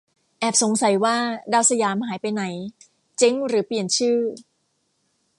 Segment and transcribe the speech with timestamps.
[0.39, 1.15] แอบสงสัยว่า
[1.53, 2.43] ดาวสยาม หายไปไหน
[3.17, 4.17] เจ๊งหรือเปลี่ยนชื่อ